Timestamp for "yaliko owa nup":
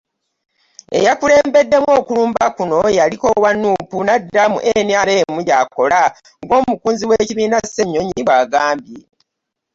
2.97-3.91